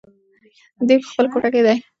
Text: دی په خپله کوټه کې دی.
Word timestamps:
دی 0.87 0.95
په 1.03 1.07
خپله 1.11 1.27
کوټه 1.33 1.49
کې 1.53 1.61
دی. 1.65 1.77